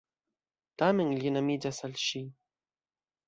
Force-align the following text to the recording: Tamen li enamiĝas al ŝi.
Tamen 0.81 1.11
li 1.17 1.29
enamiĝas 1.31 1.81
al 1.89 1.93
ŝi. 2.05 2.25